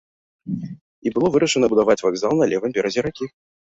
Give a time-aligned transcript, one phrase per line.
[1.05, 3.35] І было вырашана будаваць вакзал на левым беразе ракі.